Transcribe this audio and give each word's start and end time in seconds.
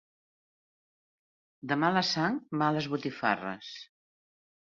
De 1.73 1.77
mala 1.83 2.03
sang, 2.13 2.39
males 2.61 2.89
botifarres. 2.95 3.69